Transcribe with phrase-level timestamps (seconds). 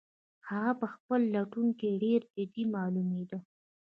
[0.49, 3.39] هغه په خپل لټون کې ډېر جدي معلومېده.